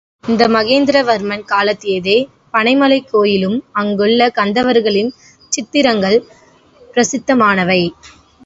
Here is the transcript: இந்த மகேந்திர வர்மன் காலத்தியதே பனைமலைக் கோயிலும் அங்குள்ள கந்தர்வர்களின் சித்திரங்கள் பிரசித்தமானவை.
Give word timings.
இந்த 0.23 0.47
மகேந்திர 0.47 0.97
வர்மன் 1.01 1.43
காலத்தியதே 1.47 2.15
பனைமலைக் 2.53 3.07
கோயிலும் 3.09 3.59
அங்குள்ள 3.73 4.29
கந்தர்வர்களின் 4.35 5.11
சித்திரங்கள் 5.51 6.19
பிரசித்தமானவை. 6.93 7.81